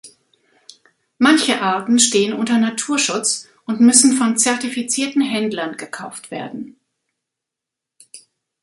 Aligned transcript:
Manche 1.19 1.61
Arten 1.61 1.99
stehen 1.99 2.33
unter 2.33 2.57
Naturschutz 2.57 3.47
und 3.67 3.81
müssen 3.81 4.13
von 4.13 4.35
zertifizierten 4.35 5.21
Händlern 5.21 5.77
gekauft 5.77 6.31
werden. 6.31 6.79